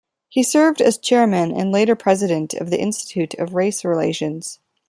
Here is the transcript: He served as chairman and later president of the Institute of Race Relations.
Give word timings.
He 0.29 0.41
served 0.41 0.81
as 0.81 0.97
chairman 0.97 1.51
and 1.51 1.71
later 1.71 1.95
president 1.95 2.55
of 2.55 2.71
the 2.71 2.81
Institute 2.81 3.35
of 3.35 3.53
Race 3.53 3.85
Relations. 3.85 4.57